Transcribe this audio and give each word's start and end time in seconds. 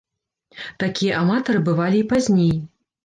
Такія 0.83 1.19
аматары 1.25 1.59
бывалі 1.67 1.97
і 2.05 2.07
пазней. 2.15 2.55